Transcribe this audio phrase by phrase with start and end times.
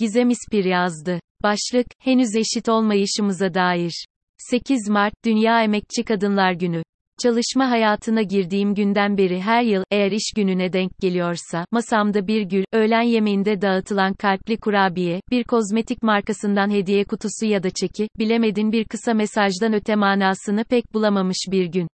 [0.00, 1.20] Gizem İspir yazdı.
[1.42, 4.06] Başlık, henüz eşit olmayışımıza dair.
[4.38, 6.82] 8 Mart, Dünya Emekçi Kadınlar Günü.
[7.22, 12.64] Çalışma hayatına girdiğim günden beri her yıl, eğer iş gününe denk geliyorsa, masamda bir gül,
[12.72, 18.84] öğlen yemeğinde dağıtılan kalpli kurabiye, bir kozmetik markasından hediye kutusu ya da çeki, bilemedin bir
[18.84, 21.88] kısa mesajdan öte manasını pek bulamamış bir gün.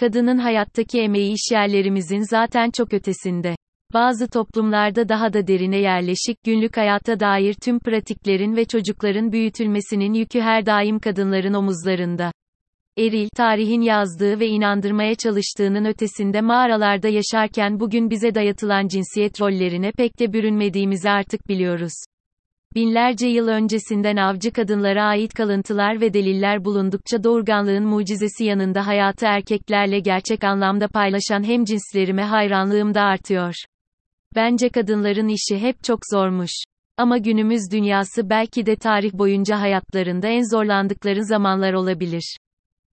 [0.00, 3.56] Kadının hayattaki emeği işyerlerimizin zaten çok ötesinde.
[3.94, 10.40] Bazı toplumlarda daha da derine yerleşik, günlük hayata dair tüm pratiklerin ve çocukların büyütülmesinin yükü
[10.40, 12.32] her daim kadınların omuzlarında.
[12.98, 20.18] Eril, tarihin yazdığı ve inandırmaya çalıştığının ötesinde mağaralarda yaşarken bugün bize dayatılan cinsiyet rollerine pek
[20.20, 21.92] de bürünmediğimizi artık biliyoruz.
[22.74, 30.00] Binlerce yıl öncesinden avcı kadınlara ait kalıntılar ve deliller bulundukça doğurganlığın mucizesi yanında hayatı erkeklerle
[30.00, 33.54] gerçek anlamda paylaşan hem cinslerime hayranlığım da artıyor.
[34.34, 36.52] Bence kadınların işi hep çok zormuş.
[36.96, 42.36] Ama günümüz dünyası belki de tarih boyunca hayatlarında en zorlandıkları zamanlar olabilir.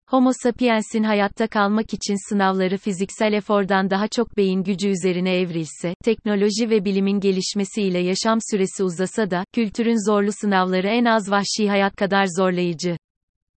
[0.09, 6.69] Homo sapiens'in hayatta kalmak için sınavları fiziksel efordan daha çok beyin gücü üzerine evrilse, teknoloji
[6.69, 12.25] ve bilimin gelişmesiyle yaşam süresi uzasa da, kültürün zorlu sınavları en az vahşi hayat kadar
[12.37, 12.97] zorlayıcı.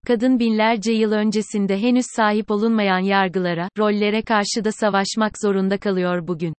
[0.07, 6.55] Kadın binlerce yıl öncesinde henüz sahip olunmayan yargılara, rollere karşı da savaşmak zorunda kalıyor bugün.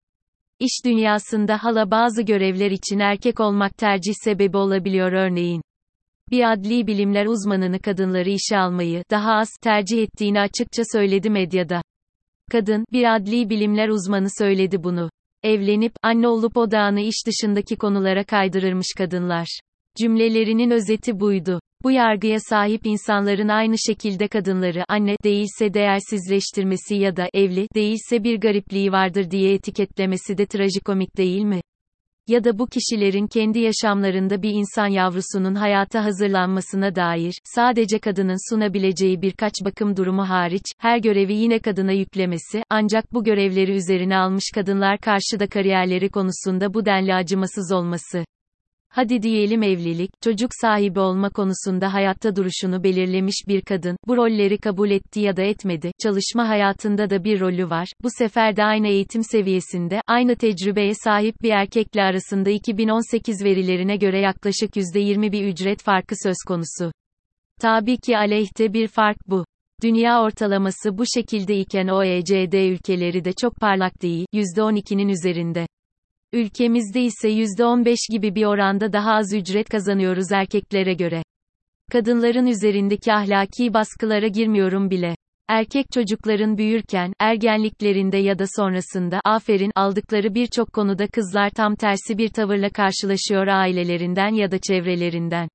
[0.59, 5.61] İş dünyasında hala bazı görevler için erkek olmak tercih sebebi olabiliyor örneğin.
[6.31, 11.81] Bir adli bilimler uzmanını kadınları işe almayı daha az tercih ettiğini açıkça söyledi medyada.
[12.51, 15.09] Kadın, bir adli bilimler uzmanı söyledi bunu.
[15.43, 19.59] Evlenip, anne olup odağını iş dışındaki konulara kaydırırmış kadınlar.
[19.97, 21.59] Cümlelerinin özeti buydu.
[21.83, 28.39] Bu yargıya sahip insanların aynı şekilde kadınları anne değilse değersizleştirmesi ya da evli değilse bir
[28.39, 31.61] garipliği vardır diye etiketlemesi de trajikomik değil mi?
[32.27, 39.21] Ya da bu kişilerin kendi yaşamlarında bir insan yavrusunun hayata hazırlanmasına dair, sadece kadının sunabileceği
[39.21, 44.97] birkaç bakım durumu hariç, her görevi yine kadına yüklemesi, ancak bu görevleri üzerine almış kadınlar
[44.97, 48.23] karşıda kariyerleri konusunda bu denli acımasız olması.
[48.91, 54.91] Hadi diyelim evlilik, çocuk sahibi olma konusunda hayatta duruşunu belirlemiş bir kadın, bu rolleri kabul
[54.91, 59.23] etti ya da etmedi, çalışma hayatında da bir rolü var, bu sefer de aynı eğitim
[59.23, 66.15] seviyesinde, aynı tecrübeye sahip bir erkekle arasında 2018 verilerine göre yaklaşık %20 bir ücret farkı
[66.23, 66.91] söz konusu.
[67.61, 69.45] Tabii ki aleyhte bir fark bu.
[69.83, 75.67] Dünya ortalaması bu şekilde iken OECD ülkeleri de çok parlak değil, %12'nin üzerinde.
[76.33, 81.23] Ülkemizde ise %15 gibi bir oranda daha az ücret kazanıyoruz erkeklere göre.
[81.91, 85.15] Kadınların üzerindeki ahlaki baskılara girmiyorum bile.
[85.47, 92.29] Erkek çocukların büyürken, ergenliklerinde ya da sonrasında, aferin, aldıkları birçok konuda kızlar tam tersi bir
[92.29, 95.49] tavırla karşılaşıyor ailelerinden ya da çevrelerinden.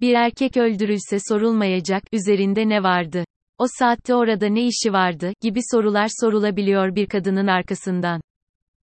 [0.00, 3.24] Bir erkek öldürülse sorulmayacak, üzerinde ne vardı?
[3.58, 8.20] O saatte orada ne işi vardı, gibi sorular sorulabiliyor bir kadının arkasından.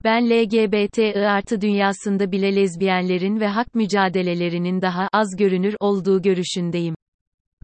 [0.07, 6.95] Ben LGBTİ artı dünyasında bile lezbiyenlerin ve hak mücadelelerinin daha az görünür olduğu görüşündeyim.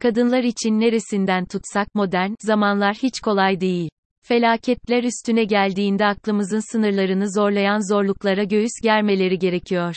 [0.01, 3.89] Kadınlar için neresinden tutsak modern zamanlar hiç kolay değil.
[4.25, 9.95] Felaketler üstüne geldiğinde aklımızın sınırlarını zorlayan zorluklara göğüs germeleri gerekiyor.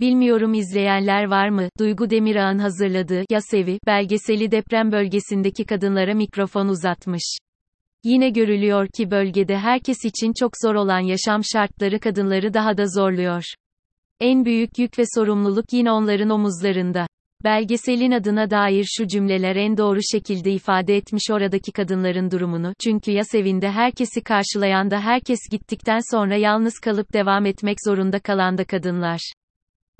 [0.00, 1.68] Bilmiyorum izleyenler var mı?
[1.78, 7.38] Duygu Demirağ'ın hazırladığı Yasevi belgeseli deprem bölgesindeki kadınlara mikrofon uzatmış.
[8.04, 13.44] Yine görülüyor ki bölgede herkes için çok zor olan yaşam şartları kadınları daha da zorluyor.
[14.20, 17.06] En büyük yük ve sorumluluk yine onların omuzlarında.
[17.44, 22.72] Belgeselin adına dair şu cümleler en doğru şekilde ifade etmiş oradaki kadınların durumunu.
[22.84, 28.58] Çünkü yas evinde herkesi karşılayan da herkes gittikten sonra yalnız kalıp devam etmek zorunda kalan
[28.58, 29.32] da kadınlar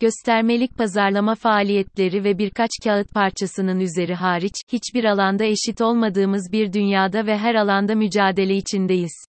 [0.01, 7.27] göstermelik pazarlama faaliyetleri ve birkaç kağıt parçasının üzeri hariç, hiçbir alanda eşit olmadığımız bir dünyada
[7.27, 9.25] ve her alanda mücadele içindeyiz.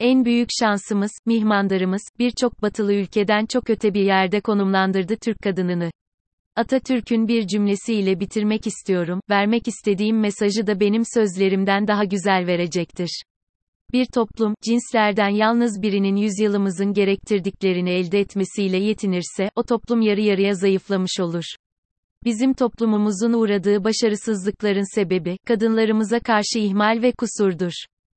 [0.00, 5.90] En büyük şansımız, mihmandarımız, birçok batılı ülkeden çok öte bir yerde konumlandırdı Türk kadınını.
[6.56, 13.22] Atatürk'ün bir cümlesiyle bitirmek istiyorum, vermek istediğim mesajı da benim sözlerimden daha güzel verecektir.
[13.92, 21.20] Bir toplum, cinslerden yalnız birinin yüzyılımızın gerektirdiklerini elde etmesiyle yetinirse, o toplum yarı yarıya zayıflamış
[21.20, 21.44] olur.
[22.24, 27.72] Bizim toplumumuzun uğradığı başarısızlıkların sebebi, kadınlarımıza karşı ihmal ve kusurdur.